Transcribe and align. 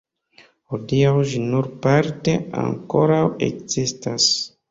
Hodiaŭ 0.75 1.11
ĝi 1.33 1.41
nur 1.49 1.67
parte 1.83 2.35
ankoraŭ 2.63 3.21
ekzistas. 3.49 4.29